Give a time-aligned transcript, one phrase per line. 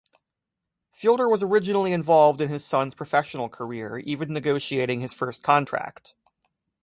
[0.91, 6.15] Fielder was originally involved in his son's professional career, even negotiating his first contract.